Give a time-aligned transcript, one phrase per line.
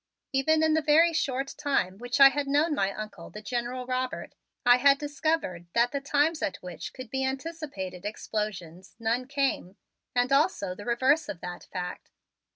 [0.33, 4.33] Even in the very short time which I had known my Uncle, the General Robert,
[4.65, 9.77] I had discovered that the times at which could be anticipated explosions, none came,
[10.15, 12.09] and also the reverse of that fact.